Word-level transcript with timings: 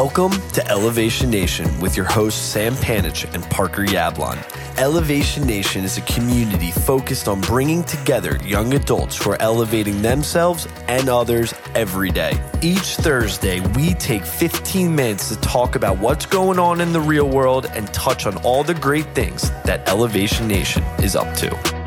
Welcome 0.00 0.30
to 0.52 0.64
Elevation 0.70 1.28
Nation 1.28 1.80
with 1.80 1.96
your 1.96 2.06
hosts 2.06 2.40
Sam 2.40 2.74
Panich 2.74 3.28
and 3.34 3.42
Parker 3.50 3.82
Yablon. 3.82 4.38
Elevation 4.78 5.44
Nation 5.44 5.82
is 5.82 5.98
a 5.98 6.02
community 6.02 6.70
focused 6.70 7.26
on 7.26 7.40
bringing 7.40 7.82
together 7.82 8.38
young 8.44 8.74
adults 8.74 9.20
who 9.20 9.32
are 9.32 9.42
elevating 9.42 10.00
themselves 10.00 10.68
and 10.86 11.08
others 11.08 11.52
every 11.74 12.12
day. 12.12 12.40
Each 12.62 12.94
Thursday, 12.94 13.58
we 13.70 13.94
take 13.94 14.24
15 14.24 14.94
minutes 14.94 15.30
to 15.30 15.36
talk 15.40 15.74
about 15.74 15.98
what's 15.98 16.26
going 16.26 16.60
on 16.60 16.80
in 16.80 16.92
the 16.92 17.00
real 17.00 17.28
world 17.28 17.66
and 17.66 17.92
touch 17.92 18.24
on 18.24 18.36
all 18.44 18.62
the 18.62 18.74
great 18.74 19.16
things 19.16 19.50
that 19.64 19.88
Elevation 19.88 20.46
Nation 20.46 20.84
is 21.02 21.16
up 21.16 21.36
to. 21.38 21.77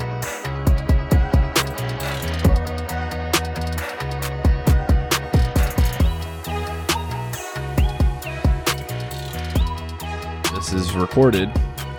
Is 10.92 10.98
recorded 10.98 11.50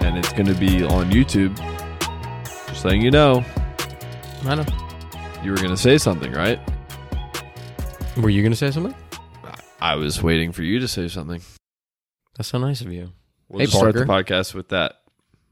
and 0.00 0.18
it's 0.18 0.32
going 0.32 0.46
to 0.46 0.54
be 0.54 0.84
on 0.84 1.10
YouTube. 1.10 1.56
Just 2.66 2.84
letting 2.84 3.00
you 3.00 3.10
know. 3.10 3.44
I 4.44 4.54
know. 4.54 4.66
You 5.42 5.50
were 5.52 5.56
going 5.56 5.70
to 5.70 5.76
say 5.76 5.98
something, 5.98 6.32
right? 6.32 6.58
Were 8.18 8.28
you 8.28 8.42
going 8.42 8.52
to 8.52 8.56
say 8.56 8.70
something? 8.70 8.94
I 9.80 9.96
was 9.96 10.22
waiting 10.22 10.52
for 10.52 10.62
you 10.62 10.78
to 10.80 10.88
say 10.88 11.08
something. 11.08 11.40
That's 12.36 12.48
so 12.48 12.58
nice 12.58 12.80
of 12.82 12.92
you. 12.92 13.12
We'll 13.48 13.60
hey, 13.60 13.66
start 13.66 13.94
Parker. 13.94 14.00
the 14.00 14.12
podcast 14.12 14.54
with 14.54 14.68
that. 14.68 14.94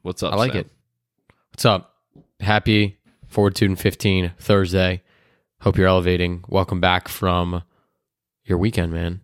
What's 0.02 0.23
up? 0.23 0.33
I 0.33 0.37
like 0.37 0.52
Sam? 0.52 0.61
it. 0.61 0.71
What's 1.52 1.65
up? 1.65 1.95
Happy 2.41 2.99
Fortitude 3.27 3.79
15 3.79 4.33
Thursday. 4.38 5.02
Hope 5.61 5.79
you're 5.79 5.88
elevating. 5.88 6.45
Welcome 6.49 6.80
back 6.80 7.09
from 7.09 7.63
your 8.45 8.59
weekend, 8.59 8.93
man. 8.93 9.23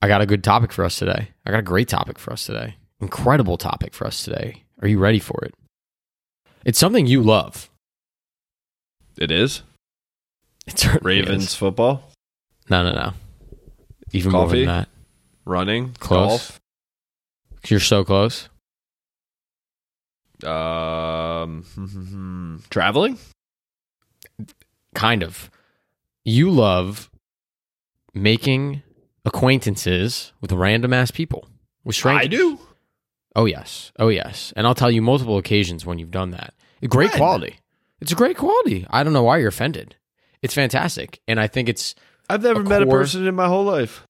I 0.00 0.08
got 0.08 0.20
a 0.20 0.26
good 0.26 0.44
topic 0.44 0.70
for 0.70 0.84
us 0.84 0.98
today. 0.98 1.30
I 1.44 1.50
got 1.50 1.60
a 1.60 1.62
great 1.62 1.88
topic 1.88 2.18
for 2.18 2.32
us 2.32 2.46
today 2.46 2.76
incredible 3.00 3.56
topic 3.56 3.94
for 3.94 4.06
us 4.06 4.22
today. 4.24 4.64
Are 4.82 4.88
you 4.88 4.98
ready 4.98 5.18
for 5.18 5.44
it? 5.44 5.54
It's 6.64 6.78
something 6.78 7.06
you 7.06 7.22
love. 7.22 7.70
It 9.18 9.30
is. 9.30 9.62
It's 10.66 10.84
Ravens 11.02 11.44
is. 11.44 11.54
football. 11.54 12.10
No, 12.68 12.82
no, 12.82 12.92
no. 12.92 13.12
Even 14.12 14.32
Coffee? 14.32 14.46
more 14.46 14.56
than 14.56 14.66
that. 14.66 14.88
Running. 15.44 15.92
Close. 16.00 16.28
Golf. 16.28 16.60
You're 17.68 17.80
so 17.80 18.04
close. 18.04 18.48
Um, 20.44 21.64
traveling. 22.70 23.18
Kind 24.94 25.22
of. 25.22 25.50
You 26.24 26.50
love 26.50 27.10
making 28.12 28.82
acquaintances 29.24 30.32
with 30.40 30.52
random 30.52 30.92
ass 30.92 31.10
people. 31.10 31.48
With 31.84 31.96
strangers. 31.96 32.24
I 32.24 32.28
do. 32.28 32.58
Oh 33.36 33.44
yes, 33.44 33.92
oh 33.98 34.08
yes, 34.08 34.52
and 34.56 34.66
I'll 34.66 34.74
tell 34.74 34.90
you 34.90 35.02
multiple 35.02 35.36
occasions 35.36 35.84
when 35.84 35.98
you've 35.98 36.10
done 36.10 36.30
that. 36.30 36.54
Great 36.88 37.12
quality. 37.12 37.56
It's 38.00 38.10
a 38.10 38.16
great 38.16 38.36
quality. 38.36 38.86
I 38.88 39.04
don't 39.04 39.12
know 39.12 39.22
why 39.22 39.38
you're 39.38 39.48
offended. 39.48 39.94
It's 40.40 40.54
fantastic, 40.54 41.20
and 41.28 41.38
I 41.38 41.46
think 41.46 41.68
it's. 41.68 41.94
I've 42.30 42.42
never 42.42 42.62
a 42.62 42.64
met 42.64 42.82
core... 42.82 42.96
a 42.96 43.00
person 43.02 43.26
in 43.26 43.34
my 43.34 43.46
whole 43.46 43.64
life. 43.64 44.06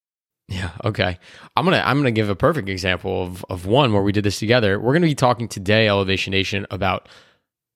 Yeah. 0.49 0.71
Okay. 0.85 1.19
I'm 1.57 1.65
gonna 1.65 1.83
I'm 1.85 1.99
gonna 1.99 2.13
give 2.13 2.31
a 2.31 2.37
perfect 2.37 2.69
example 2.69 3.25
of 3.25 3.45
of 3.51 3.67
one 3.67 3.93
where 3.93 4.03
we 4.03 4.13
did 4.13 4.25
this 4.25 4.39
together. 4.39 4.79
We're 4.79 4.93
gonna 4.93 5.07
be 5.07 5.15
talking 5.15 5.49
today, 5.49 5.89
Elevation 5.89 6.31
Nation, 6.31 6.67
about 6.71 7.09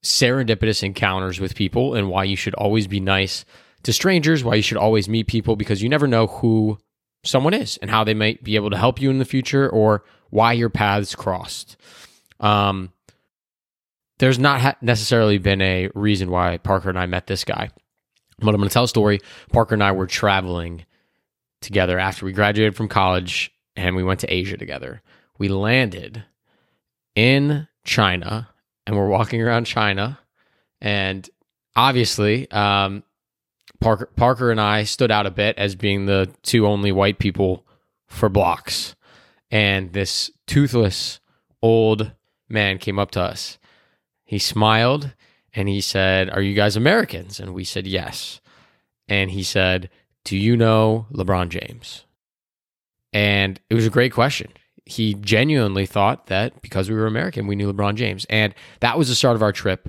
serendipitous 0.05 0.83
encounters 0.83 1.41
with 1.41 1.57
people 1.57 1.95
and 1.95 2.09
why 2.09 2.25
you 2.25 2.37
should 2.37 2.55
always 2.55 2.87
be 2.87 3.01
nice 3.01 3.45
to 3.83 3.93
strangers. 3.93 4.45
Why 4.45 4.55
you 4.55 4.63
should 4.63 4.79
always 4.79 5.09
meet 5.09 5.27
people 5.27 5.57
because 5.57 5.83
you 5.83 5.89
never 5.89 6.07
know 6.07 6.29
who 6.29 6.79
someone 7.25 7.55
is 7.55 7.77
and 7.79 7.91
how 7.91 8.05
they 8.05 8.15
might 8.15 8.43
be 8.43 8.57
able 8.57 8.71
to 8.71 8.77
help 8.77 9.01
you 9.01 9.11
in 9.11 9.19
the 9.19 9.25
future 9.25 9.69
or 9.69 10.05
why 10.31 10.53
your 10.53 10.71
paths 10.71 11.15
crossed. 11.15 11.77
Um, 12.39 12.93
there's 14.19 14.39
not 14.39 14.61
ha- 14.61 14.77
necessarily 14.81 15.39
been 15.39 15.61
a 15.61 15.91
reason 15.95 16.31
why 16.31 16.59
Parker 16.59 16.89
and 16.89 16.99
I 16.99 17.07
met 17.07 17.27
this 17.27 17.45
guy, 17.45 17.71
but 18.39 18.49
I'm 18.49 18.57
going 18.57 18.69
to 18.69 18.73
tell 18.73 18.85
a 18.85 18.89
story. 18.89 19.21
Parker 19.53 19.75
and 19.75 19.83
I 19.83 19.93
were 19.93 20.07
traveling 20.07 20.85
together 21.61 21.99
after 21.99 22.25
we 22.25 22.33
graduated 22.33 22.77
from 22.77 22.89
college 22.89 23.53
and 23.77 23.97
we 23.97 24.03
went 24.03 24.21
to 24.21 24.33
Asia 24.33 24.57
together. 24.57 25.03
We 25.39 25.49
landed 25.49 26.25
in 27.15 27.69
China 27.85 28.49
and 28.87 28.97
we're 28.97 29.09
walking 29.09 29.43
around 29.43 29.65
China. 29.65 30.19
And 30.81 31.29
obviously, 31.77 32.51
um, 32.51 33.03
Parker, 33.81 34.11
Parker 34.17 34.51
and 34.51 34.61
I 34.61 34.85
stood 34.85 35.11
out 35.11 35.27
a 35.27 35.31
bit 35.31 35.57
as 35.59 35.75
being 35.75 36.07
the 36.07 36.31
two 36.43 36.67
only 36.67 36.93
white 36.93 37.19
people 37.19 37.67
for 38.07 38.29
blocks 38.29 38.95
and 39.51 39.93
this 39.93 40.31
toothless 40.47 41.21
old 41.63 42.13
man 42.49 42.79
came 42.79 42.99
up 42.99 43.11
to 43.13 43.21
us. 43.21 43.59
He 44.25 44.39
smiled 44.39 45.15
and 45.55 45.69
he 45.69 45.81
said, 45.81 46.31
Are 46.31 46.43
you 46.43 46.55
guys 46.55 46.77
Americans? 46.77 47.41
And 47.41 47.53
we 47.53 47.65
said, 47.65 47.87
Yes. 47.87 48.41
And 49.09 49.31
he 49.31 49.43
said, 49.43 49.91
Do 50.25 50.37
you 50.37 50.57
know 50.57 51.07
LeBron 51.13 51.49
James? 51.49 52.05
And 53.13 53.61
it 53.69 53.75
was 53.75 53.87
a 53.87 53.91
great 53.91 54.13
question. 54.13 54.53
He 54.85 55.15
genuinely 55.15 55.87
thought 55.87 56.27
that 56.27 56.63
because 56.63 56.89
we 56.89 56.97
were 56.97 57.07
American, 57.07 57.47
we 57.47 57.57
knew 57.57 57.73
LeBron 57.73 57.97
James. 57.97 58.25
And 58.31 58.55
that 58.81 58.97
was 58.97 59.09
the 59.09 59.15
start 59.15 59.37
of 59.37 59.43
our 59.43 59.53
trip. 59.53 59.89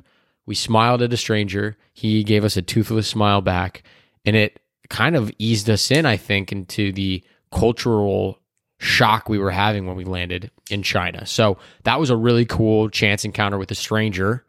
We 0.51 0.55
smiled 0.55 1.01
at 1.01 1.13
a 1.13 1.17
stranger. 1.17 1.77
He 1.93 2.25
gave 2.25 2.43
us 2.43 2.57
a 2.57 2.61
toothless 2.61 3.07
smile 3.07 3.39
back. 3.39 3.83
And 4.25 4.35
it 4.35 4.59
kind 4.89 5.15
of 5.15 5.31
eased 5.37 5.69
us 5.69 5.89
in, 5.91 6.05
I 6.05 6.17
think, 6.17 6.51
into 6.51 6.91
the 6.91 7.23
cultural 7.53 8.37
shock 8.77 9.29
we 9.29 9.37
were 9.37 9.51
having 9.51 9.85
when 9.85 9.95
we 9.95 10.03
landed 10.03 10.51
in 10.69 10.83
China. 10.83 11.25
So 11.25 11.57
that 11.83 12.01
was 12.01 12.09
a 12.09 12.17
really 12.17 12.43
cool 12.43 12.89
chance 12.89 13.23
encounter 13.23 13.57
with 13.57 13.71
a 13.71 13.75
stranger. 13.75 14.43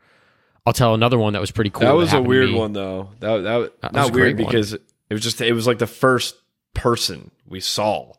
I'll 0.66 0.72
tell 0.72 0.92
another 0.92 1.20
one 1.20 1.34
that 1.34 1.40
was 1.40 1.52
pretty 1.52 1.70
cool. 1.70 1.82
That 1.82 1.94
was 1.94 2.10
that 2.10 2.18
a 2.18 2.22
weird 2.22 2.50
one 2.50 2.72
though. 2.72 3.10
That 3.20 3.42
that, 3.44 3.80
that 3.82 3.92
not 3.92 4.12
weird 4.12 4.36
because 4.36 4.72
one. 4.72 4.80
it 5.08 5.14
was 5.14 5.22
just 5.22 5.40
it 5.40 5.52
was 5.52 5.68
like 5.68 5.78
the 5.78 5.86
first 5.86 6.34
person 6.74 7.30
we 7.46 7.60
saw 7.60 8.12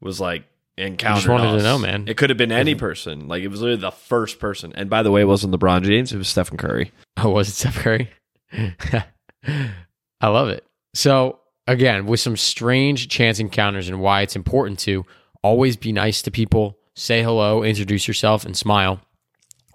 was 0.00 0.18
like 0.18 0.44
encountered. 0.78 1.16
just 1.16 1.28
wanted 1.28 1.54
us. 1.54 1.62
to 1.62 1.68
know, 1.68 1.78
man. 1.78 2.04
It 2.06 2.16
could 2.16 2.30
have 2.30 2.36
been 2.36 2.52
any 2.52 2.74
person. 2.74 3.28
Like 3.28 3.42
it 3.42 3.48
was 3.48 3.60
literally 3.60 3.80
the 3.80 3.90
first 3.90 4.38
person. 4.38 4.72
And 4.74 4.90
by 4.90 5.02
the 5.02 5.10
way, 5.10 5.22
it 5.22 5.26
wasn't 5.26 5.54
LeBron 5.54 5.82
James. 5.82 6.12
It 6.12 6.18
was 6.18 6.28
Stephen 6.28 6.56
Curry. 6.56 6.92
Oh, 7.16 7.30
was 7.30 7.48
it 7.48 7.52
Steph 7.52 7.76
Curry? 7.76 8.10
I 8.52 10.28
love 10.28 10.48
it. 10.48 10.64
So 10.94 11.40
again, 11.66 12.06
with 12.06 12.20
some 12.20 12.36
strange 12.36 13.08
chance 13.08 13.38
encounters 13.38 13.88
and 13.88 14.00
why 14.00 14.22
it's 14.22 14.36
important 14.36 14.78
to 14.80 15.04
always 15.42 15.76
be 15.76 15.92
nice 15.92 16.22
to 16.22 16.30
people, 16.30 16.78
say 16.94 17.22
hello, 17.22 17.62
introduce 17.62 18.06
yourself, 18.08 18.44
and 18.44 18.56
smile. 18.56 19.00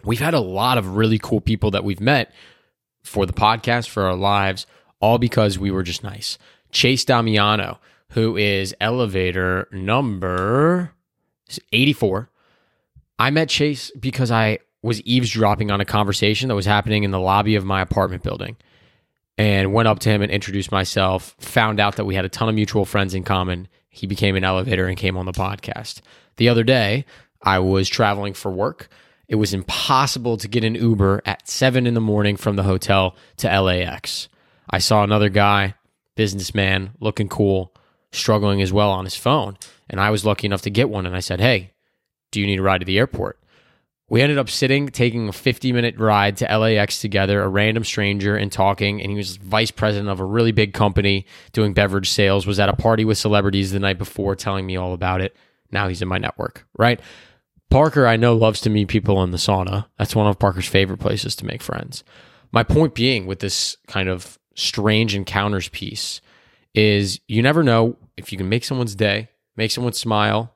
We've 0.04 0.20
had 0.20 0.34
a 0.34 0.40
lot 0.40 0.78
of 0.78 0.96
really 0.98 1.20
cool 1.20 1.42
people 1.42 1.72
that 1.72 1.84
we've 1.84 2.00
met 2.02 2.34
for 3.04 3.26
the 3.26 3.34
podcast, 3.34 3.90
for 3.90 4.04
our 4.04 4.16
lives, 4.16 4.66
all 5.00 5.18
because 5.18 5.60
we 5.60 5.72
were 5.72 5.84
just 5.84 6.04
nice. 6.04 6.38
Chase 6.72 7.06
Damiano, 7.06 7.80
who 8.12 8.36
is 8.38 8.76
elevator 8.82 9.68
number 9.72 10.92
84. 11.72 12.30
I 13.18 13.30
met 13.30 13.50
Chase 13.50 13.92
because 14.00 14.32
I 14.32 14.60
was 14.82 15.02
eavesdropping 15.02 15.72
on 15.72 15.80
a 15.80 15.86
conversation 15.86 16.50
that 16.50 16.56
was 16.56 16.66
happening 16.66 17.04
in 17.04 17.12
the 17.12 17.20
lobby 17.20 17.56
of 17.56 17.64
my 17.64 17.82
apartment 17.82 18.24
building 18.24 18.58
and 19.38 19.74
went 19.74 19.88
up 19.88 20.00
to 20.00 20.10
him 20.10 20.22
and 20.22 20.32
introduced 20.32 20.72
myself. 20.72 21.36
Found 21.40 21.80
out 21.80 21.96
that 21.96 22.06
we 22.06 22.16
had 22.16 22.26
a 22.26 22.30
ton 22.30 22.50
of 22.50 22.56
mutual 22.56 22.84
friends 22.84 23.14
in 23.14 23.24
common. 23.24 23.68
He 23.90 24.08
became 24.08 24.36
an 24.36 24.44
elevator 24.44 24.88
and 24.88 24.98
came 24.98 25.18
on 25.18 25.26
the 25.26 25.32
podcast. 25.32 26.02
The 26.38 26.50
other 26.50 26.64
day, 26.64 27.06
I 27.42 27.60
was 27.60 27.88
traveling 27.88 28.34
for 28.34 28.52
work. 28.52 28.90
It 29.30 29.36
was 29.36 29.54
impossible 29.54 30.36
to 30.38 30.48
get 30.50 30.66
an 30.66 30.76
Uber 30.76 31.22
at 31.26 31.48
seven 31.48 31.88
in 31.88 31.94
the 31.94 32.02
morning 32.02 32.36
from 32.36 32.58
the 32.58 32.64
hotel 32.64 33.16
to 33.38 33.62
LAX. 33.62 34.28
I 34.70 34.80
saw 34.80 35.04
another 35.04 35.30
guy, 35.30 35.76
businessman, 36.16 36.92
looking 37.00 37.30
cool, 37.30 37.74
struggling 38.12 38.62
as 38.62 38.74
well 38.74 38.92
on 38.92 39.06
his 39.06 39.16
phone. 39.16 39.58
And 39.90 40.00
I 40.00 40.10
was 40.10 40.26
lucky 40.26 40.48
enough 40.48 40.62
to 40.64 40.70
get 40.70 40.90
one. 40.90 41.06
And 41.06 41.16
I 41.16 41.20
said, 41.20 41.40
Hey, 41.40 41.72
do 42.32 42.40
you 42.40 42.48
need 42.48 42.60
a 42.60 42.64
ride 42.64 42.80
to 42.80 42.86
the 42.86 42.98
airport? 42.98 43.38
We 44.10 44.22
ended 44.22 44.38
up 44.38 44.50
sitting, 44.50 44.90
taking 44.90 45.30
a 45.30 45.32
50 45.32 45.72
minute 45.72 45.98
ride 45.98 46.36
to 46.38 46.58
LAX 46.58 47.00
together, 47.00 47.42
a 47.42 47.48
random 47.48 47.86
stranger, 47.86 48.36
and 48.36 48.52
talking. 48.52 49.02
And 49.02 49.10
he 49.10 49.16
was 49.16 49.38
vice 49.38 49.72
president 49.72 50.10
of 50.10 50.20
a 50.20 50.26
really 50.26 50.52
big 50.52 50.74
company 50.74 51.26
doing 51.54 51.74
beverage 51.74 52.10
sales, 52.10 52.46
was 52.46 52.60
at 52.60 52.68
a 52.68 52.76
party 52.76 53.06
with 53.06 53.18
celebrities 53.18 53.72
the 53.72 53.80
night 53.80 53.98
before, 53.98 54.36
telling 54.36 54.66
me 54.66 54.76
all 54.76 54.94
about 54.94 55.22
it. 55.22 55.36
Now 55.72 55.88
he's 55.88 56.02
in 56.02 56.10
my 56.10 56.18
network, 56.18 56.66
right? 56.78 57.00
Parker, 57.70 58.06
I 58.06 58.18
know, 58.18 58.36
loves 58.36 58.60
to 58.62 58.70
meet 58.70 58.90
people 58.90 59.24
in 59.24 59.32
the 59.32 59.38
sauna. 59.38 59.86
That's 59.98 60.14
one 60.14 60.28
of 60.28 60.38
Parker's 60.38 60.68
favorite 60.68 61.00
places 61.00 61.34
to 61.38 61.46
make 61.46 61.62
friends. 61.62 62.04
My 62.52 62.64
point 62.64 62.94
being 62.94 63.26
with 63.26 63.40
this 63.40 63.78
kind 63.88 64.10
of 64.10 64.38
strange 64.56 65.16
encounters 65.16 65.70
piece 65.70 66.20
is 66.74 67.20
you 67.28 67.42
never 67.42 67.64
know 67.64 67.98
if 68.18 68.32
you 68.32 68.38
can 68.38 68.50
make 68.50 68.64
someone's 68.64 68.96
day, 68.96 69.30
make 69.56 69.72
someone 69.72 69.94
smile, 69.94 70.54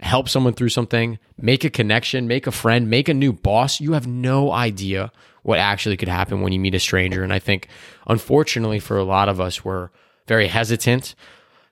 help 0.00 0.28
someone 0.28 0.54
through 0.54 0.68
something, 0.68 1.18
make 1.38 1.64
a 1.64 1.70
connection, 1.70 2.28
make 2.28 2.46
a 2.46 2.52
friend, 2.52 2.88
make 2.88 3.08
a 3.08 3.14
new 3.14 3.32
boss, 3.32 3.80
you 3.80 3.92
have 3.92 4.06
no 4.06 4.52
idea 4.52 5.12
what 5.42 5.58
actually 5.58 5.96
could 5.96 6.08
happen 6.08 6.40
when 6.40 6.52
you 6.52 6.60
meet 6.60 6.74
a 6.74 6.80
stranger. 6.80 7.22
And 7.22 7.32
I 7.32 7.38
think, 7.38 7.68
unfortunately, 8.06 8.78
for 8.78 8.98
a 8.98 9.04
lot 9.04 9.28
of 9.28 9.40
us, 9.40 9.64
we're 9.64 9.90
very 10.26 10.46
hesitant 10.46 11.14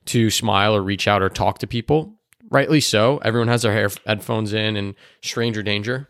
to 0.06 0.30
smile 0.30 0.75
or 0.75 0.82
reach 0.82 1.06
out 1.06 1.22
or 1.22 1.28
talk 1.28 1.58
to 1.58 1.66
people. 1.66 2.19
rightly 2.50 2.80
so. 2.80 3.19
Everyone 3.19 3.48
has 3.48 3.62
their 3.62 3.90
headphones 4.06 4.52
in 4.52 4.76
and 4.76 4.94
stranger 5.22 5.62
danger. 5.62 6.08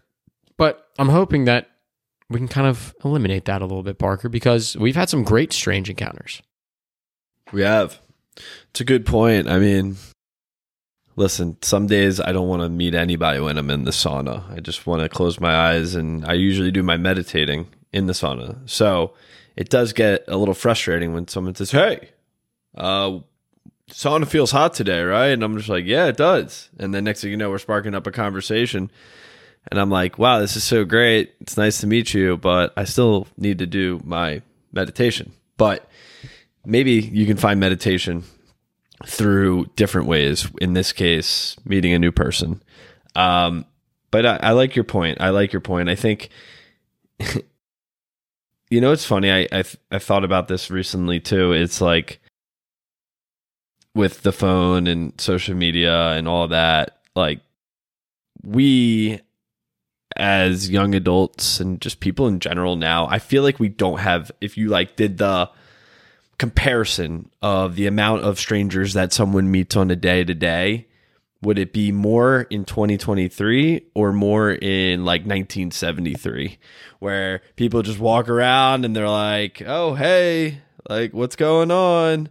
But 0.56 0.86
I'm 0.98 1.08
hoping 1.08 1.44
that 1.44 1.68
we 2.30 2.38
can 2.38 2.48
kind 2.48 2.66
of 2.66 2.94
eliminate 3.04 3.46
that 3.46 3.62
a 3.62 3.66
little 3.66 3.82
bit, 3.82 3.98
Parker, 3.98 4.28
because 4.28 4.76
we've 4.76 4.96
had 4.96 5.08
some 5.08 5.24
great 5.24 5.52
strange 5.52 5.88
encounters. 5.88 6.42
We 7.52 7.62
have. 7.62 7.98
It's 8.70 8.80
a 8.80 8.84
good 8.84 9.06
point. 9.06 9.48
I 9.48 9.58
mean, 9.58 9.96
listen, 11.16 11.56
some 11.62 11.86
days 11.86 12.20
I 12.20 12.32
don't 12.32 12.48
want 12.48 12.62
to 12.62 12.68
meet 12.68 12.94
anybody 12.94 13.40
when 13.40 13.58
I'm 13.58 13.70
in 13.70 13.84
the 13.84 13.90
sauna. 13.90 14.50
I 14.50 14.60
just 14.60 14.86
want 14.86 15.02
to 15.02 15.08
close 15.08 15.40
my 15.40 15.54
eyes 15.54 15.94
and 15.94 16.24
I 16.24 16.34
usually 16.34 16.70
do 16.70 16.82
my 16.82 16.96
meditating 16.96 17.68
in 17.92 18.06
the 18.06 18.12
sauna. 18.12 18.58
So 18.68 19.14
it 19.56 19.68
does 19.68 19.92
get 19.92 20.24
a 20.28 20.36
little 20.36 20.54
frustrating 20.54 21.14
when 21.14 21.26
someone 21.26 21.54
says, 21.54 21.70
Hey, 21.70 22.10
uh, 22.76 23.18
sauna 23.90 24.26
feels 24.26 24.50
hot 24.50 24.74
today, 24.74 25.02
right? 25.02 25.28
And 25.28 25.42
I'm 25.42 25.56
just 25.56 25.68
like, 25.68 25.84
Yeah, 25.84 26.06
it 26.06 26.16
does. 26.16 26.68
And 26.78 26.94
then 26.94 27.04
next 27.04 27.22
thing 27.22 27.30
you 27.30 27.36
know, 27.36 27.50
we're 27.50 27.58
sparking 27.58 27.94
up 27.94 28.06
a 28.06 28.12
conversation. 28.12 28.90
And 29.70 29.78
I'm 29.78 29.90
like, 29.90 30.18
wow, 30.18 30.38
this 30.38 30.56
is 30.56 30.64
so 30.64 30.84
great. 30.84 31.34
It's 31.40 31.56
nice 31.56 31.80
to 31.80 31.86
meet 31.86 32.14
you, 32.14 32.38
but 32.38 32.72
I 32.76 32.84
still 32.84 33.26
need 33.36 33.58
to 33.58 33.66
do 33.66 34.00
my 34.02 34.40
meditation. 34.72 35.32
But 35.58 35.88
maybe 36.68 36.92
you 36.92 37.26
can 37.26 37.38
find 37.38 37.58
meditation 37.58 38.22
through 39.06 39.66
different 39.74 40.06
ways. 40.06 40.48
In 40.60 40.74
this 40.74 40.92
case, 40.92 41.56
meeting 41.64 41.94
a 41.94 41.98
new 41.98 42.12
person. 42.12 42.62
Um, 43.16 43.64
but 44.10 44.26
I, 44.26 44.36
I 44.36 44.50
like 44.52 44.76
your 44.76 44.84
point. 44.84 45.20
I 45.20 45.30
like 45.30 45.52
your 45.52 45.62
point. 45.62 45.88
I 45.88 45.94
think, 45.94 46.28
you 48.70 48.80
know, 48.80 48.92
it's 48.92 49.06
funny. 49.06 49.32
I, 49.32 49.48
I 49.50 49.64
I 49.90 49.98
thought 49.98 50.24
about 50.24 50.48
this 50.48 50.70
recently 50.70 51.20
too. 51.20 51.52
It's 51.52 51.80
like 51.80 52.20
with 53.94 54.22
the 54.22 54.32
phone 54.32 54.86
and 54.86 55.18
social 55.20 55.54
media 55.54 56.10
and 56.10 56.28
all 56.28 56.48
that. 56.48 56.98
Like 57.16 57.40
we 58.44 59.20
as 60.16 60.68
young 60.68 60.94
adults 60.94 61.60
and 61.60 61.80
just 61.80 62.00
people 62.00 62.26
in 62.26 62.40
general 62.40 62.76
now, 62.76 63.06
I 63.08 63.18
feel 63.18 63.42
like 63.42 63.58
we 63.58 63.68
don't 63.68 64.00
have 64.00 64.30
if 64.40 64.58
you 64.58 64.68
like 64.68 64.96
did 64.96 65.18
the 65.18 65.50
comparison 66.38 67.30
of 67.42 67.74
the 67.74 67.86
amount 67.86 68.22
of 68.22 68.38
strangers 68.38 68.94
that 68.94 69.12
someone 69.12 69.50
meets 69.50 69.76
on 69.76 69.90
a 69.90 69.96
day 69.96 70.24
to 70.24 70.34
day, 70.34 70.86
would 71.42 71.58
it 71.58 71.72
be 71.72 71.92
more 71.92 72.42
in 72.50 72.64
2023 72.64 73.86
or 73.94 74.12
more 74.12 74.50
in 74.50 75.04
like 75.04 75.22
1973 75.22 76.58
where 76.98 77.42
people 77.56 77.82
just 77.82 77.98
walk 77.98 78.28
around 78.28 78.84
and 78.84 78.94
they're 78.94 79.08
like, 79.08 79.62
"Oh, 79.64 79.94
hey, 79.94 80.62
like 80.88 81.12
what's 81.12 81.36
going 81.36 81.70
on?" 81.70 82.28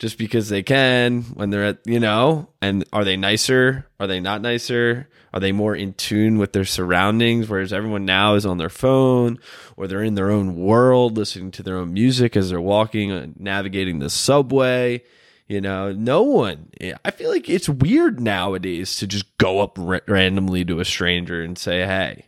Just 0.00 0.16
because 0.16 0.48
they 0.48 0.62
can 0.62 1.22
when 1.34 1.50
they're 1.50 1.66
at, 1.66 1.78
you 1.84 2.00
know, 2.00 2.48
and 2.62 2.84
are 2.90 3.04
they 3.04 3.18
nicer? 3.18 3.86
Are 4.00 4.06
they 4.06 4.18
not 4.18 4.40
nicer? 4.40 5.10
Are 5.34 5.40
they 5.40 5.52
more 5.52 5.76
in 5.76 5.92
tune 5.92 6.38
with 6.38 6.54
their 6.54 6.64
surroundings? 6.64 7.50
Whereas 7.50 7.70
everyone 7.70 8.06
now 8.06 8.34
is 8.34 8.46
on 8.46 8.56
their 8.56 8.70
phone 8.70 9.38
or 9.76 9.86
they're 9.86 10.02
in 10.02 10.14
their 10.14 10.30
own 10.30 10.56
world, 10.56 11.18
listening 11.18 11.50
to 11.52 11.62
their 11.62 11.76
own 11.76 11.92
music 11.92 12.34
as 12.34 12.48
they're 12.48 12.60
walking 12.62 13.12
and 13.12 13.38
navigating 13.38 13.98
the 13.98 14.08
subway. 14.08 15.04
You 15.46 15.60
know, 15.60 15.92
no 15.92 16.22
one, 16.22 16.70
I 17.04 17.10
feel 17.10 17.28
like 17.28 17.50
it's 17.50 17.68
weird 17.68 18.20
nowadays 18.20 18.96
to 18.96 19.06
just 19.06 19.36
go 19.36 19.60
up 19.60 19.76
ra- 19.78 19.98
randomly 20.08 20.64
to 20.64 20.80
a 20.80 20.84
stranger 20.84 21.42
and 21.42 21.58
say, 21.58 21.80
hey, 21.80 22.26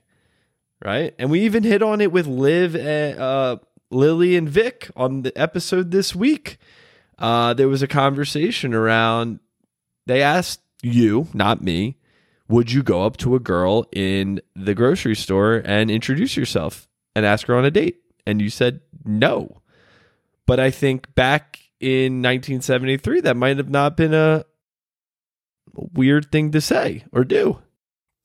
right? 0.84 1.14
And 1.18 1.30
we 1.30 1.40
even 1.40 1.62
hit 1.62 1.82
on 1.82 2.02
it 2.02 2.12
with 2.12 2.26
Liv, 2.26 2.76
and, 2.76 3.18
uh, 3.18 3.56
Lily, 3.90 4.36
and 4.36 4.48
Vic 4.48 4.90
on 4.94 5.22
the 5.22 5.32
episode 5.38 5.90
this 5.90 6.14
week 6.14 6.58
uh, 7.18 7.54
there 7.54 7.68
was 7.68 7.82
a 7.82 7.88
conversation 7.88 8.74
around. 8.74 9.40
They 10.06 10.22
asked 10.22 10.60
you, 10.82 11.28
not 11.32 11.62
me, 11.62 11.96
would 12.48 12.72
you 12.72 12.82
go 12.82 13.04
up 13.04 13.16
to 13.18 13.34
a 13.34 13.40
girl 13.40 13.86
in 13.92 14.40
the 14.54 14.74
grocery 14.74 15.14
store 15.14 15.62
and 15.64 15.90
introduce 15.90 16.36
yourself 16.36 16.88
and 17.14 17.24
ask 17.24 17.46
her 17.46 17.56
on 17.56 17.64
a 17.64 17.70
date? 17.70 18.00
And 18.26 18.40
you 18.40 18.50
said 18.50 18.80
no. 19.04 19.62
But 20.46 20.60
I 20.60 20.70
think 20.70 21.14
back 21.14 21.60
in 21.80 22.22
1973, 22.22 23.22
that 23.22 23.36
might 23.36 23.56
have 23.56 23.70
not 23.70 23.96
been 23.96 24.14
a 24.14 24.44
weird 25.74 26.30
thing 26.30 26.50
to 26.52 26.60
say 26.60 27.04
or 27.12 27.24
do. 27.24 27.58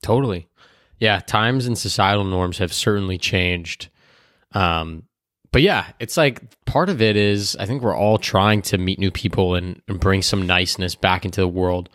Totally. 0.01 0.47
Yeah, 0.99 1.19
times 1.19 1.67
and 1.67 1.77
societal 1.77 2.23
norms 2.23 2.57
have 2.57 2.73
certainly 2.73 3.17
changed. 3.17 3.89
Um, 4.51 5.03
but 5.51 5.61
yeah, 5.61 5.87
it's 5.99 6.17
like 6.17 6.41
part 6.65 6.89
of 6.89 7.01
it 7.01 7.15
is 7.15 7.55
I 7.59 7.65
think 7.65 7.81
we're 7.81 7.95
all 7.95 8.17
trying 8.17 8.61
to 8.63 8.77
meet 8.77 8.99
new 8.99 9.11
people 9.11 9.55
and, 9.55 9.81
and, 9.87 9.99
bring 9.99 10.21
some 10.21 10.45
niceness 10.45 10.95
back 10.95 11.25
into 11.25 11.41
the 11.41 11.47
world. 11.47 11.89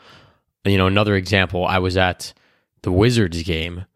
You 0.64 0.78
know, 0.78 0.86
another 0.86 1.16
example, 1.16 1.66
I 1.66 1.78
was 1.78 1.96
at 1.96 2.32
the 2.82 2.92
Wizards 2.92 3.42
game 3.42 3.86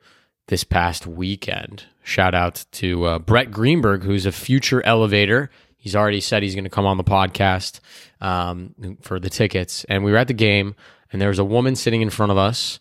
this 0.49 0.65
past 0.65 1.07
weekend. 1.07 1.85
Shout 2.03 2.35
out 2.35 2.65
to 2.73 3.05
uh, 3.05 3.19
Brett 3.19 3.51
Greenberg, 3.51 4.03
who's 4.03 4.27
a 4.27 4.33
future 4.33 4.85
elevator. 4.85 5.51
He's 5.77 5.97
already 5.97 6.21
said 6.21 6.43
he's 6.43 6.55
going 6.55 6.65
to 6.65 6.71
come 6.71 6.87
on 6.87 6.97
the 6.97 7.05
podcast 7.05 7.81
um, 8.21 8.75
for 9.03 9.19
the 9.19 9.31
tickets. 9.31 9.85
And 9.89 10.05
we 10.05 10.13
were 10.13 10.19
at 10.19 10.29
the 10.29 10.35
game, 10.35 10.75
and 11.13 11.21
there 11.21 11.29
was 11.29 11.39
a 11.39 11.45
woman 11.45 11.77
sitting 11.77 12.03
in 12.03 12.11
front 12.11 12.33
of 12.33 12.39
us, 12.39 12.81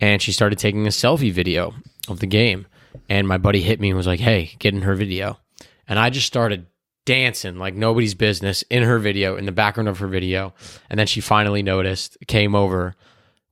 and 0.00 0.20
she 0.20 0.32
started 0.32 0.58
taking 0.58 0.86
a 0.86 0.90
selfie 0.90 1.32
video 1.32 1.74
of 2.08 2.20
the 2.20 2.26
game. 2.26 2.66
And 3.08 3.28
my 3.28 3.38
buddy 3.38 3.60
hit 3.60 3.78
me 3.78 3.90
and 3.90 3.96
was 3.96 4.06
like, 4.06 4.20
"Hey, 4.20 4.56
get 4.58 4.74
in 4.74 4.82
her 4.82 4.94
video." 4.94 5.38
And 5.88 5.98
I 5.98 6.10
just 6.10 6.26
started 6.26 6.66
dancing 7.06 7.56
like 7.56 7.74
nobody's 7.74 8.14
business 8.14 8.62
in 8.62 8.82
her 8.82 8.98
video, 8.98 9.36
in 9.36 9.46
the 9.46 9.52
background 9.52 9.88
of 9.88 9.98
her 10.00 10.08
video. 10.08 10.52
And 10.90 10.98
then 10.98 11.06
she 11.06 11.20
finally 11.22 11.62
noticed, 11.62 12.18
came 12.26 12.54
over. 12.54 12.94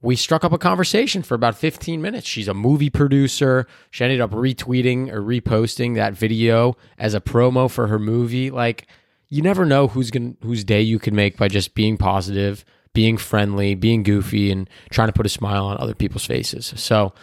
We 0.02 0.16
struck 0.16 0.44
up 0.44 0.52
a 0.52 0.58
conversation 0.58 1.22
for 1.22 1.34
about 1.34 1.56
15 1.56 2.02
minutes. 2.02 2.26
She's 2.26 2.48
a 2.48 2.52
movie 2.52 2.90
producer. 2.90 3.66
She 3.90 4.04
ended 4.04 4.20
up 4.20 4.32
retweeting 4.32 5.10
or 5.10 5.22
reposting 5.22 5.94
that 5.94 6.12
video 6.12 6.76
as 6.98 7.14
a 7.14 7.20
promo 7.20 7.70
for 7.70 7.86
her 7.86 7.98
movie. 7.98 8.50
Like, 8.50 8.86
you 9.30 9.40
never 9.40 9.64
know 9.64 9.88
who's 9.88 10.10
going 10.10 10.36
whose 10.42 10.62
day 10.62 10.82
you 10.82 10.98
can 10.98 11.14
make 11.14 11.38
by 11.38 11.48
just 11.48 11.74
being 11.74 11.96
positive, 11.96 12.64
being 12.92 13.16
friendly, 13.16 13.74
being 13.74 14.02
goofy, 14.02 14.50
and 14.50 14.68
trying 14.90 15.08
to 15.08 15.14
put 15.14 15.26
a 15.26 15.30
smile 15.30 15.64
on 15.64 15.78
other 15.78 15.94
people's 15.94 16.26
faces. 16.26 16.74
So, 16.76 17.14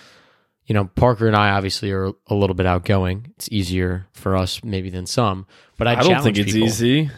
you 0.66 0.74
know, 0.74 0.86
Parker 0.86 1.28
and 1.28 1.36
I 1.36 1.52
obviously 1.52 1.92
are 1.92 2.12
a 2.28 2.34
little 2.34 2.54
bit 2.54 2.66
outgoing. 2.66 3.28
It's 3.36 3.50
easier 3.52 4.08
for 4.14 4.36
us 4.36 4.64
maybe 4.64 4.90
than 4.90 5.06
some, 5.06 5.46
but 5.78 5.88
I, 5.88 6.00
I 6.00 6.04
don't 6.04 6.24
think 6.24 6.38
it's 6.38 6.52
people. 6.52 6.68
easy. 6.68 7.10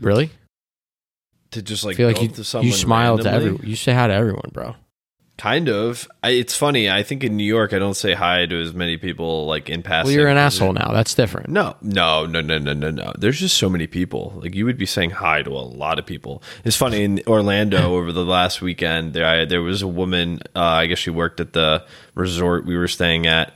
Really? 0.00 0.30
To 1.52 1.62
just 1.62 1.84
like 1.84 1.94
I 1.94 1.96
feel 1.96 2.08
like 2.08 2.22
you, 2.22 2.60
you 2.62 2.72
smile 2.72 3.16
randomly. 3.16 3.30
to 3.30 3.36
everyone. 3.36 3.66
You 3.66 3.76
say 3.76 3.92
hi 3.94 4.06
to 4.06 4.12
everyone, 4.12 4.50
bro. 4.52 4.76
Kind 5.38 5.68
of. 5.68 6.08
I, 6.20 6.30
it's 6.30 6.56
funny. 6.56 6.90
I 6.90 7.04
think 7.04 7.22
in 7.22 7.36
New 7.36 7.44
York, 7.44 7.72
I 7.72 7.78
don't 7.78 7.94
say 7.94 8.12
hi 8.12 8.44
to 8.46 8.60
as 8.60 8.74
many 8.74 8.96
people 8.96 9.46
like 9.46 9.70
in 9.70 9.84
passing. 9.84 10.10
Well, 10.10 10.18
you're 10.18 10.28
an 10.28 10.36
asshole 10.36 10.72
now. 10.72 10.90
That's 10.90 11.14
different. 11.14 11.48
No, 11.48 11.76
no, 11.80 12.26
no, 12.26 12.40
no, 12.40 12.58
no, 12.58 12.72
no, 12.72 12.90
no. 12.90 13.12
There's 13.16 13.38
just 13.38 13.56
so 13.56 13.70
many 13.70 13.86
people. 13.86 14.40
Like 14.42 14.56
you 14.56 14.64
would 14.64 14.76
be 14.76 14.84
saying 14.84 15.10
hi 15.10 15.44
to 15.44 15.50
a 15.50 15.62
lot 15.62 16.00
of 16.00 16.06
people. 16.06 16.42
It's 16.64 16.74
funny 16.74 17.04
in 17.04 17.22
Orlando 17.28 17.94
over 17.96 18.10
the 18.10 18.24
last 18.24 18.60
weekend. 18.60 19.12
There, 19.12 19.24
I, 19.24 19.44
there 19.44 19.62
was 19.62 19.80
a 19.80 19.86
woman. 19.86 20.40
Uh, 20.56 20.60
I 20.60 20.86
guess 20.86 20.98
she 20.98 21.10
worked 21.10 21.38
at 21.38 21.52
the 21.52 21.86
resort 22.16 22.66
we 22.66 22.76
were 22.76 22.88
staying 22.88 23.28
at, 23.28 23.52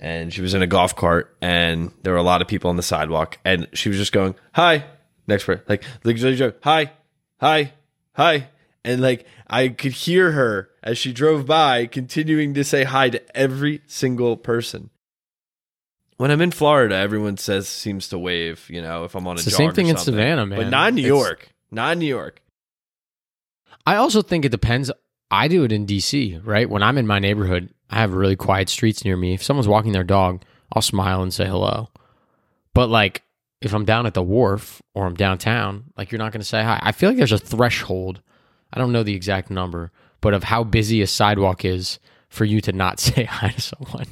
and 0.00 0.34
she 0.34 0.42
was 0.42 0.54
in 0.54 0.62
a 0.62 0.66
golf 0.66 0.96
cart, 0.96 1.36
and 1.40 1.92
there 2.02 2.12
were 2.12 2.18
a 2.18 2.24
lot 2.24 2.42
of 2.42 2.48
people 2.48 2.70
on 2.70 2.76
the 2.76 2.82
sidewalk, 2.82 3.38
and 3.44 3.68
she 3.72 3.88
was 3.88 3.98
just 3.98 4.10
going 4.10 4.34
hi. 4.52 4.84
Next 5.28 5.44
person, 5.44 5.62
like, 5.68 5.84
like, 6.02 6.16
hi, 6.64 6.90
hi, 7.38 7.72
hi 8.14 8.48
and 8.84 9.00
like 9.00 9.26
I 9.46 9.68
could 9.68 9.92
hear 9.92 10.32
her 10.32 10.70
as 10.82 10.98
she 10.98 11.12
drove 11.12 11.46
by 11.46 11.86
continuing 11.86 12.54
to 12.54 12.64
say 12.64 12.84
hi 12.84 13.10
to 13.10 13.36
every 13.36 13.82
single 13.86 14.36
person. 14.36 14.90
When 16.16 16.30
I'm 16.30 16.40
in 16.40 16.50
Florida, 16.50 16.96
everyone 16.96 17.38
says 17.38 17.68
seems 17.68 18.08
to 18.08 18.18
wave, 18.18 18.66
you 18.68 18.82
know, 18.82 19.04
if 19.04 19.14
I'm 19.14 19.26
on 19.26 19.36
a 19.36 19.38
it's 19.38 19.44
the 19.44 19.50
same 19.50 19.72
thing 19.72 19.86
in 19.88 19.96
Savannah, 19.96 20.46
man. 20.46 20.58
But 20.58 20.68
not 20.68 20.90
in 20.90 20.96
New 20.96 21.00
it's, 21.00 21.08
York. 21.08 21.48
Not 21.70 21.94
in 21.94 21.98
New 22.00 22.06
York. 22.06 22.42
I 23.86 23.96
also 23.96 24.20
think 24.20 24.44
it 24.44 24.50
depends. 24.50 24.90
I 25.30 25.48
do 25.48 25.64
it 25.64 25.72
in 25.72 25.86
DC, 25.86 26.40
right? 26.44 26.68
When 26.68 26.82
I'm 26.82 26.98
in 26.98 27.06
my 27.06 27.18
neighborhood, 27.18 27.72
I 27.88 27.96
have 27.96 28.12
really 28.12 28.36
quiet 28.36 28.68
streets 28.68 29.04
near 29.04 29.16
me. 29.16 29.32
If 29.32 29.42
someone's 29.42 29.68
walking 29.68 29.92
their 29.92 30.04
dog, 30.04 30.42
I'll 30.72 30.82
smile 30.82 31.22
and 31.22 31.32
say 31.32 31.46
hello. 31.46 31.88
But 32.74 32.90
like 32.90 33.22
if 33.60 33.74
I'm 33.74 33.84
down 33.84 34.06
at 34.06 34.14
the 34.14 34.22
wharf 34.22 34.80
or 34.94 35.06
I'm 35.06 35.14
downtown, 35.14 35.84
like 35.96 36.10
you're 36.10 36.18
not 36.18 36.32
going 36.32 36.40
to 36.40 36.46
say 36.46 36.62
hi. 36.62 36.78
I 36.82 36.92
feel 36.92 37.10
like 37.10 37.18
there's 37.18 37.32
a 37.32 37.38
threshold 37.38 38.22
I 38.72 38.78
don't 38.78 38.92
know 38.92 39.02
the 39.02 39.14
exact 39.14 39.50
number, 39.50 39.90
but 40.20 40.34
of 40.34 40.44
how 40.44 40.64
busy 40.64 41.02
a 41.02 41.06
sidewalk 41.06 41.64
is 41.64 41.98
for 42.28 42.44
you 42.44 42.60
to 42.62 42.72
not 42.72 43.00
say 43.00 43.24
hi 43.24 43.48
to 43.48 43.60
someone. 43.60 44.06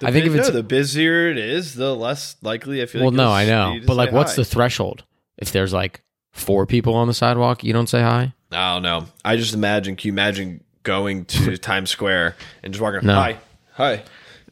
The 0.00 0.08
I 0.08 0.12
think 0.12 0.26
if 0.26 0.34
it's 0.34 0.48
no, 0.48 0.54
the 0.54 0.62
busier 0.62 1.28
it 1.30 1.38
is, 1.38 1.74
the 1.74 1.94
less 1.94 2.36
likely 2.42 2.82
I 2.82 2.86
feel. 2.86 3.00
Like 3.00 3.16
Well, 3.16 3.26
like 3.26 3.48
no, 3.48 3.54
I 3.62 3.76
know, 3.76 3.80
but 3.86 3.96
like, 3.96 4.12
what's 4.12 4.32
hi. 4.32 4.36
the 4.36 4.44
threshold? 4.44 5.04
If 5.38 5.52
there's 5.52 5.72
like 5.72 6.02
four 6.32 6.66
people 6.66 6.94
on 6.94 7.06
the 7.08 7.14
sidewalk, 7.14 7.62
you 7.64 7.72
don't 7.72 7.88
say 7.88 8.02
hi. 8.02 8.34
I 8.52 8.74
don't 8.74 8.82
know. 8.82 9.06
I 9.24 9.36
just 9.36 9.54
imagine. 9.54 9.96
Can 9.96 10.08
you 10.08 10.12
imagine 10.12 10.62
going 10.82 11.24
to 11.26 11.56
Times 11.58 11.90
Square 11.90 12.36
and 12.62 12.72
just 12.72 12.82
walking? 12.82 13.06
No. 13.06 13.14
Hi, 13.14 13.38
hi, 13.72 14.02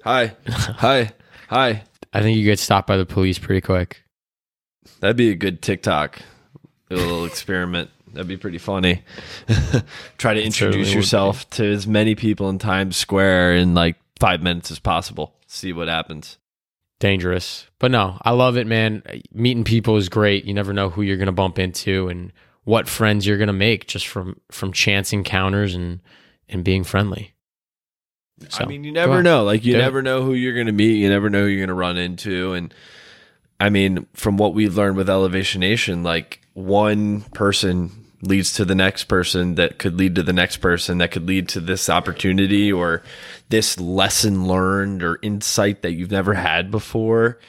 hi, 0.05 0.37
hi, 0.49 1.11
hi. 1.49 1.83
I 2.13 2.21
think 2.21 2.37
you 2.39 2.45
get 2.45 2.59
stopped 2.59 2.87
by 2.87 2.97
the 2.97 3.07
police 3.07 3.39
pretty 3.39 3.61
quick. 3.61 4.03
That'd 5.01 5.17
be 5.17 5.31
a 5.31 5.35
good 5.35 5.63
TikTok, 5.63 6.21
a 6.91 6.95
little 6.95 7.25
experiment. 7.27 7.91
That'd 8.13 8.29
be 8.29 8.37
pretty 8.37 8.59
funny. 8.59 9.03
Try 10.19 10.35
to 10.35 10.43
introduce 10.43 10.93
yourself 10.93 11.49
to 11.51 11.65
as 11.65 11.87
many 11.87 12.15
people 12.15 12.49
in 12.49 12.59
Times 12.59 12.97
Square 12.97 13.57
in 13.57 13.75
like 13.75 13.97
five 14.21 14.43
minutes 14.43 14.71
as 14.71 14.79
possible. 14.79 15.35
See 15.47 15.73
what 15.73 15.89
happens. 15.89 16.39
dangerous. 17.01 17.67
But 17.79 17.91
no, 17.91 18.19
I 18.23 18.31
love 18.33 18.57
it, 18.57 18.67
man. 18.67 19.03
Meeting 19.33 19.65
people 19.65 19.97
is 19.97 20.09
great. 20.09 20.45
You 20.45 20.55
never 20.55 20.73
know 20.73 20.89
who 20.91 21.03
you're 21.03 21.17
going 21.17 21.27
to 21.27 21.33
bump 21.33 21.59
into 21.59 22.09
and 22.09 22.33
what 22.65 22.89
friends 22.89 23.27
you're 23.27 23.39
going 23.39 23.49
to 23.49 23.53
make 23.53 23.87
just 23.89 24.07
from 24.07 24.41
from 24.51 24.73
chance 24.73 25.13
encounters 25.13 25.75
and 25.75 26.01
and 26.49 26.63
being 26.63 26.85
friendly. 26.85 27.35
So, 28.49 28.65
I 28.65 28.67
mean, 28.67 28.83
you 28.85 28.93
never 28.93 29.23
know. 29.23 29.45
Like, 29.45 29.65
you 29.65 29.73
Do 29.75 29.79
it. 29.79 29.83
never 29.83 30.03
know 30.03 30.23
who 30.23 30.35
you're 30.35 30.55
going 30.55 30.67
to 30.67 30.73
meet. 30.73 30.95
You 30.97 31.09
never 31.09 31.31
know 31.31 31.43
who 31.43 31.47
you're 31.49 31.61
going 31.65 31.69
to 31.69 31.75
run 31.75 31.97
into. 31.97 32.55
And 32.55 32.75
I 33.61 33.69
mean, 33.71 34.07
from 34.15 34.37
what 34.37 34.53
we've 34.55 34.77
learned 34.77 34.97
with 34.97 35.09
Elevation 35.09 35.61
Nation, 35.61 36.03
like 36.03 36.41
one 36.55 37.21
person 37.35 38.02
leads 38.23 38.53
to 38.55 38.65
the 38.65 38.75
next 38.75 39.05
person 39.05 39.57
that 39.57 39.79
could 39.79 39.99
lead 39.99 40.15
to 40.15 40.23
the 40.23 40.33
next 40.33 40.59
person 40.59 40.99
that 40.99 41.11
could 41.11 41.27
lead 41.27 41.49
to 41.49 41.61
this 41.61 41.91
opportunity 41.91 42.73
or 42.73 43.03
this 43.49 43.79
lesson 43.81 44.47
learned 44.47 45.03
or 45.03 45.19
insight 45.23 45.83
that 45.83 45.93
you've 45.93 46.13
never 46.13 46.33
had 46.33 46.71
before. 46.71 47.41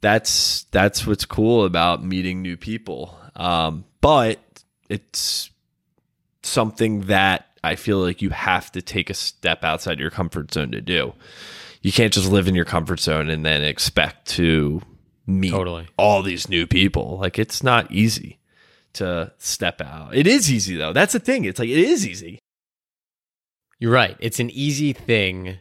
That's 0.00 0.64
that's 0.72 1.06
what's 1.06 1.24
cool 1.24 1.64
about 1.64 2.04
meeting 2.04 2.42
new 2.42 2.56
people. 2.56 3.16
Um, 3.36 3.84
but 4.00 4.40
it's 4.88 5.50
something 6.42 7.02
that 7.02 7.46
I 7.62 7.76
feel 7.76 7.98
like 7.98 8.20
you 8.20 8.30
have 8.30 8.72
to 8.72 8.82
take 8.82 9.10
a 9.10 9.14
step 9.14 9.64
outside 9.64 10.00
your 10.00 10.10
comfort 10.10 10.52
zone 10.52 10.72
to 10.72 10.80
do. 10.80 11.14
You 11.80 11.92
can't 11.92 12.12
just 12.12 12.30
live 12.30 12.48
in 12.48 12.56
your 12.56 12.64
comfort 12.64 12.98
zone 12.98 13.30
and 13.30 13.46
then 13.46 13.62
expect 13.62 14.26
to 14.30 14.82
meet 15.26 15.50
Totally. 15.50 15.86
all 15.96 16.22
these 16.22 16.48
new 16.48 16.66
people. 16.66 17.18
Like 17.18 17.38
it's 17.38 17.62
not 17.62 17.92
easy 17.92 18.37
to 18.98 19.32
step 19.38 19.80
out. 19.80 20.14
It 20.14 20.26
is 20.26 20.50
easy 20.52 20.76
though. 20.76 20.92
That's 20.92 21.12
the 21.14 21.18
thing. 21.20 21.44
It's 21.44 21.58
like 21.58 21.68
it 21.68 21.78
is 21.78 22.06
easy. 22.06 22.38
You're 23.78 23.92
right. 23.92 24.16
It's 24.20 24.40
an 24.40 24.50
easy 24.50 24.92
thing 24.92 25.58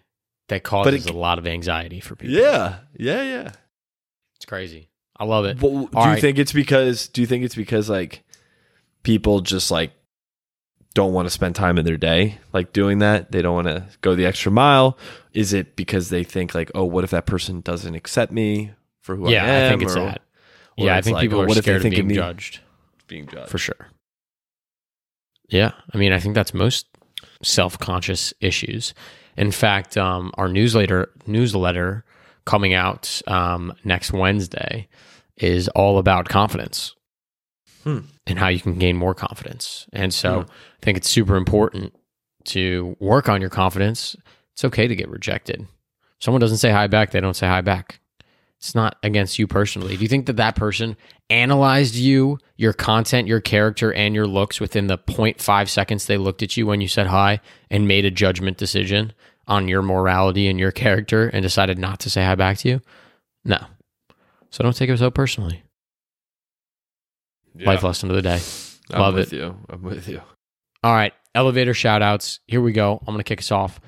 that 0.49 0.63
causes 0.63 1.05
it- 1.05 1.13
a 1.13 1.17
lot 1.17 1.37
of 1.39 1.45
anxiety 1.47 1.99
for 1.99 2.15
people. 2.15 2.35
Yeah. 2.35 2.79
Yeah, 2.97 3.23
yeah. 3.23 3.51
It's 4.37 4.45
crazy. 4.45 4.89
I 5.19 5.25
love 5.25 5.45
it. 5.45 5.61
Well, 5.61 5.85
do 5.87 5.97
All 5.97 6.13
you 6.13 6.21
think 6.21 6.37
it's 6.37 6.53
because 6.53 7.07
do 7.07 7.21
you 7.21 7.27
think 7.27 7.43
it's 7.43 7.55
because 7.55 7.89
like 7.89 8.23
people 9.03 9.41
just 9.41 9.71
like 9.71 9.91
don't 10.93 11.11
want 11.13 11.25
to 11.25 11.29
spend 11.31 11.55
time 11.55 11.77
in 11.77 11.85
their 11.85 11.97
day 11.97 12.37
like 12.53 12.71
doing 12.71 12.99
that? 12.99 13.31
They 13.31 13.41
don't 13.41 13.55
want 13.55 13.67
to 13.67 13.85
go 14.01 14.13
the 14.15 14.25
extra 14.27 14.51
mile? 14.51 14.97
Is 15.33 15.53
it 15.53 15.75
because 15.75 16.09
they 16.09 16.23
think 16.23 16.53
like, 16.55 16.69
"Oh, 16.75 16.85
what 16.85 17.03
if 17.03 17.09
that 17.11 17.25
person 17.25 17.61
doesn't 17.61 17.93
accept 17.95 18.31
me 18.31 18.71
for 19.01 19.15
who 19.15 19.29
yeah, 19.31 19.43
I 19.43 19.47
am?" 19.47 19.61
Yeah, 19.61 19.65
I 19.65 19.69
think 19.69 19.81
it's 19.83 19.95
or- 19.95 20.05
that. 20.05 20.21
or 20.77 20.85
Yeah, 20.85 20.95
I 20.97 21.01
think 21.01 21.15
like, 21.15 21.21
people 21.23 21.39
oh, 21.39 21.43
are 21.43 21.47
what 21.47 21.57
if 21.57 21.65
they 21.65 21.69
scared 21.69 21.77
of 21.77 21.81
think 21.83 21.93
of 21.95 21.97
being 21.97 22.07
me? 22.09 22.15
judged 22.15 22.59
being 23.07 23.27
judged. 23.27 23.49
for 23.49 23.57
sure. 23.57 23.87
Yeah, 25.49 25.71
I 25.93 25.97
mean, 25.97 26.11
I 26.11 26.19
think 26.19 26.35
that's 26.35 26.53
most 26.53 26.87
self-conscious 27.41 28.33
issues. 28.41 28.93
In 29.37 29.51
fact, 29.51 29.97
um, 29.97 30.31
our 30.35 30.47
newsletter 30.47 31.11
newsletter 31.25 32.03
coming 32.45 32.73
out 32.73 33.21
um, 33.27 33.73
next 33.83 34.11
Wednesday 34.11 34.87
is 35.37 35.67
all 35.69 35.97
about 35.99 36.27
confidence 36.29 36.93
Hmm. 37.83 37.99
and 38.25 38.39
how 38.39 38.47
you 38.49 38.59
can 38.59 38.77
gain 38.79 38.97
more 38.97 39.13
confidence. 39.13 39.85
And 39.93 40.13
so, 40.13 40.41
I 40.41 40.45
think 40.85 40.97
it's 40.97 41.07
super 41.09 41.35
important 41.37 41.93
to 42.45 42.97
work 42.99 43.29
on 43.29 43.39
your 43.39 43.49
confidence. 43.49 44.15
It's 44.53 44.65
okay 44.65 44.87
to 44.87 44.95
get 44.95 45.07
rejected. 45.09 45.61
If 45.61 45.67
someone 46.23 46.41
doesn't 46.41 46.57
say 46.57 46.71
hi 46.71 46.87
back, 46.87 47.11
they 47.11 47.19
don't 47.21 47.35
say 47.35 47.47
hi 47.47 47.61
back. 47.61 47.99
It's 48.59 48.73
not 48.73 48.97
against 49.03 49.37
you 49.37 49.45
personally. 49.45 49.95
Do 49.95 50.01
you 50.01 50.07
think 50.07 50.25
that 50.25 50.37
that 50.37 50.55
person 50.55 50.97
analyzed 51.29 51.93
you, 51.93 52.39
your 52.55 52.73
content, 52.73 53.27
your 53.27 53.39
character, 53.39 53.93
and 53.93 54.15
your 54.15 54.25
looks 54.25 54.59
within 54.59 54.87
the 54.87 54.97
0.5 54.97 55.69
seconds 55.69 56.05
they 56.05 56.17
looked 56.17 56.41
at 56.41 56.57
you 56.57 56.65
when 56.65 56.81
you 56.81 56.87
said 56.87 57.07
hi 57.07 57.39
and 57.69 57.87
made 57.87 58.03
a 58.05 58.11
judgment 58.11 58.57
decision 58.57 59.13
on 59.47 59.67
your 59.67 59.83
morality 59.83 60.47
and 60.47 60.59
your 60.59 60.71
character 60.71 61.27
and 61.27 61.43
decided 61.43 61.77
not 61.77 61.99
to 61.99 62.09
say 62.09 62.25
hi 62.25 62.33
back 62.33 62.57
to 62.59 62.69
you? 62.69 62.81
No. 63.45 63.59
So 64.49 64.63
don't 64.63 64.75
take 64.75 64.89
it 64.89 64.97
so 64.97 65.11
personally. 65.11 65.61
Yeah. 67.55 67.67
Life 67.67 67.83
lesson 67.83 68.09
of 68.09 68.15
the 68.15 68.21
day. 68.23 68.39
Love 68.89 69.09
I'm 69.09 69.13
with 69.13 69.33
it. 69.33 69.35
you. 69.37 69.57
I'm 69.69 69.81
with 69.83 70.07
you. 70.07 70.21
All 70.83 70.93
right, 70.93 71.13
elevator 71.35 71.73
shout 71.73 72.01
outs. 72.01 72.39
Here 72.47 72.61
we 72.61 72.71
go. 72.71 72.97
I'm 73.01 73.13
going 73.13 73.17
to 73.17 73.23
kick 73.23 73.39
us 73.39 73.51
off. 73.51 73.79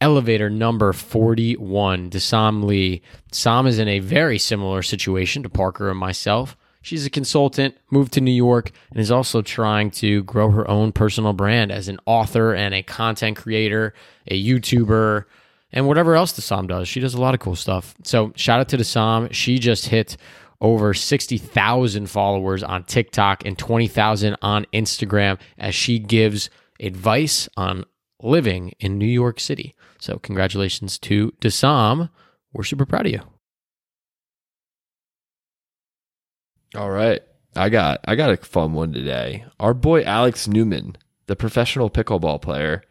Elevator 0.00 0.50
number 0.50 0.92
41, 0.92 2.10
Desam 2.10 2.64
Lee. 2.64 3.00
Sam 3.32 3.66
is 3.66 3.78
in 3.78 3.88
a 3.88 4.00
very 4.00 4.38
similar 4.38 4.82
situation 4.82 5.42
to 5.42 5.48
Parker 5.48 5.88
and 5.88 5.98
myself. 5.98 6.54
She's 6.82 7.06
a 7.06 7.10
consultant, 7.10 7.76
moved 7.90 8.12
to 8.12 8.20
New 8.20 8.30
York, 8.30 8.72
and 8.90 9.00
is 9.00 9.10
also 9.10 9.40
trying 9.40 9.90
to 9.92 10.22
grow 10.24 10.50
her 10.50 10.68
own 10.70 10.92
personal 10.92 11.32
brand 11.32 11.72
as 11.72 11.88
an 11.88 11.98
author 12.04 12.54
and 12.54 12.74
a 12.74 12.82
content 12.82 13.38
creator, 13.38 13.94
a 14.28 14.40
YouTuber, 14.40 15.24
and 15.72 15.88
whatever 15.88 16.14
else 16.14 16.32
Desam 16.32 16.68
does. 16.68 16.88
She 16.88 17.00
does 17.00 17.14
a 17.14 17.20
lot 17.20 17.34
of 17.34 17.40
cool 17.40 17.56
stuff. 17.56 17.94
So, 18.04 18.32
shout 18.36 18.60
out 18.60 18.68
to 18.68 18.76
Desam. 18.76 19.32
She 19.32 19.58
just 19.58 19.86
hit 19.86 20.18
over 20.60 20.94
60,000 20.94 22.08
followers 22.08 22.62
on 22.62 22.84
TikTok 22.84 23.44
and 23.46 23.58
20,000 23.58 24.36
on 24.42 24.66
Instagram 24.72 25.38
as 25.58 25.74
she 25.74 25.98
gives 25.98 26.50
advice 26.78 27.48
on 27.56 27.84
living 28.22 28.72
in 28.78 28.98
New 28.98 29.06
York 29.06 29.40
City. 29.40 29.74
So, 29.98 30.18
congratulations 30.18 30.98
to 31.00 31.32
Desam. 31.40 32.10
We're 32.52 32.64
super 32.64 32.86
proud 32.86 33.06
of 33.06 33.12
you. 33.12 33.22
All 36.74 36.90
right. 36.90 37.22
I 37.54 37.70
got 37.70 38.00
I 38.04 38.14
got 38.16 38.30
a 38.30 38.36
fun 38.36 38.74
one 38.74 38.92
today. 38.92 39.46
Our 39.58 39.72
boy 39.72 40.02
Alex 40.02 40.46
Newman, 40.46 40.96
the 41.26 41.36
professional 41.36 41.88
pickleball 41.88 42.42
player, 42.42 42.82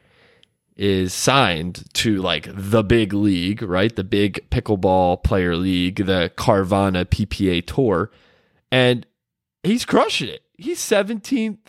is 0.75 1.13
signed 1.13 1.86
to 1.94 2.17
like 2.17 2.48
the 2.51 2.84
big 2.84 3.13
league, 3.13 3.62
right? 3.62 3.96
The 3.96 4.03
big 4.03 4.50
pickleball 4.50 5.24
player 5.24 5.55
league, 5.55 6.05
the 6.05 6.32
Carvana 6.36 7.05
PPA 7.05 7.65
Tour, 7.65 8.12
and 8.72 9.05
he's 9.63 9.86
crushing 9.86 10.29
it. 10.29 10.41
He's 10.58 10.79
17th 10.79 11.60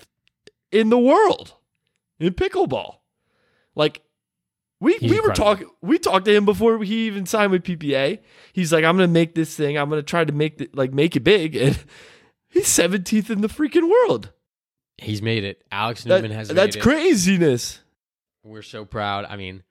in 0.72 0.88
the 0.88 0.98
world 0.98 1.54
in 2.18 2.32
pickleball. 2.32 2.96
Like 3.76 4.02
we 4.80 4.96
He's 4.96 5.10
we 5.10 5.20
were 5.20 5.32
talking 5.32 5.68
we 5.82 5.98
talked 5.98 6.24
to 6.24 6.34
him 6.34 6.44
before 6.44 6.82
he 6.82 7.06
even 7.06 7.24
signed 7.26 7.52
with 7.52 7.62
PPA. 7.62 8.18
He's 8.52 8.72
like 8.72 8.84
I'm 8.84 8.96
going 8.96 9.08
to 9.08 9.12
make 9.12 9.34
this 9.34 9.54
thing. 9.54 9.78
I'm 9.78 9.88
going 9.88 10.00
to 10.00 10.06
try 10.06 10.24
to 10.24 10.32
make 10.32 10.60
it 10.60 10.74
like 10.76 10.92
make 10.92 11.14
it 11.14 11.20
big 11.20 11.54
and 11.56 11.78
he's 12.48 12.66
17th 12.66 13.30
in 13.30 13.40
the 13.42 13.48
freaking 13.48 13.88
world. 13.88 14.32
He's 14.98 15.22
made 15.22 15.44
it. 15.44 15.62
Alex 15.70 16.02
That- 16.04 16.22
Newman 16.22 16.36
has 16.36 16.48
that's 16.48 16.74
it. 16.76 16.82
craziness. 16.82 17.80
We're 18.44 18.62
so 18.62 18.84
proud. 18.84 19.26
I 19.28 19.36
mean, 19.36 19.62